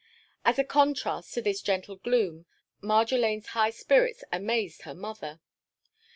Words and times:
As 0.43 0.57
a 0.57 0.63
contrast 0.63 1.31
to 1.35 1.43
this 1.43 1.61
gentle 1.61 1.95
gloom, 1.95 2.47
Marjolaine's 2.81 3.45
high 3.49 3.69
spirits 3.69 4.23
amazed 4.31 4.81
her 4.81 4.95
mother. 4.95 5.41